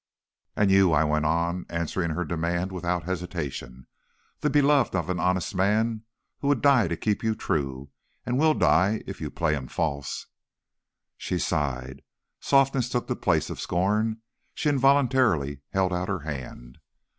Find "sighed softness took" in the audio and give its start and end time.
11.37-13.05